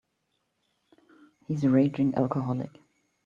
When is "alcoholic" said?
2.15-2.71